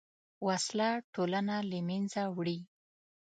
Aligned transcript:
وسله 0.47 0.89
ټولنه 1.13 1.55
له 1.69 1.79
منځه 1.89 2.21
وړي 2.35 2.59